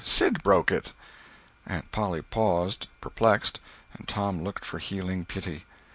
[0.03, 0.93] —Sid broke it!"
[1.67, 3.59] Aunt Polly paused, perplexed,
[3.93, 5.67] and Tom looked for healing pity.